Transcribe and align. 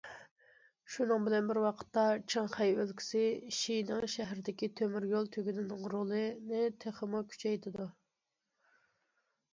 شۇنىڭ 0.93 1.25
بىلەن 1.27 1.49
بىر 1.51 1.59
ۋاقىتتا، 1.63 2.05
چىڭخەي 2.33 2.73
ئۆلكىسى 2.79 3.21
شىنىڭ 3.59 4.09
شەھىرىدىكى 4.15 4.71
تۆمۈر 4.81 5.07
يول 5.13 5.31
تۈگۈنىنىڭ 5.37 5.87
رولىنى 5.95 6.65
تېخىمۇ 6.87 7.25
كۈچەيتىدۇ. 7.35 7.91